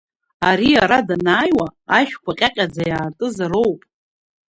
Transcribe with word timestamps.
Ари 0.49 0.69
ара 0.83 0.99
данааиуа, 1.07 1.67
ашәқәа 1.97 2.37
ҟьаҟьаӡа 2.39 2.83
иаартызароуп. 2.89 3.79